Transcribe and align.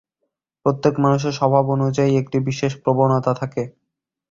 প্রত্যেক 0.65 0.93
মানুষের 0.99 1.33
স্বভাব 1.33 1.65
অনুযায়ী 1.69 2.11
একটি 2.17 2.37
বিশেষ 2.47 2.71
প্রবণতা 2.83 3.31
থাকে। 3.33 3.63